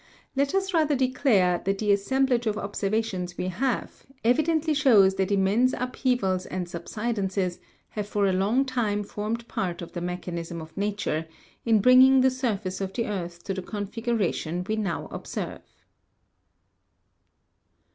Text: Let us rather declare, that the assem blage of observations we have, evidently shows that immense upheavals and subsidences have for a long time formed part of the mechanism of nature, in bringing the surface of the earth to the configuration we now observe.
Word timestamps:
Let 0.35 0.55
us 0.55 0.73
rather 0.73 0.95
declare, 0.95 1.61
that 1.63 1.77
the 1.77 1.91
assem 1.91 2.25
blage 2.27 2.47
of 2.47 2.57
observations 2.57 3.37
we 3.37 3.49
have, 3.49 4.03
evidently 4.23 4.73
shows 4.73 5.13
that 5.13 5.31
immense 5.31 5.73
upheavals 5.77 6.47
and 6.47 6.65
subsidences 6.67 7.59
have 7.89 8.07
for 8.07 8.25
a 8.25 8.33
long 8.33 8.65
time 8.65 9.03
formed 9.03 9.47
part 9.47 9.79
of 9.79 9.91
the 9.91 10.01
mechanism 10.01 10.59
of 10.59 10.75
nature, 10.75 11.27
in 11.65 11.81
bringing 11.81 12.21
the 12.21 12.31
surface 12.31 12.81
of 12.81 12.93
the 12.93 13.05
earth 13.05 13.43
to 13.43 13.53
the 13.53 13.61
configuration 13.61 14.65
we 14.67 14.75
now 14.75 15.07
observe. 15.11 15.61